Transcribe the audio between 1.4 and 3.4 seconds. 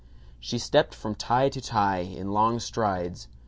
to tie, in long strides.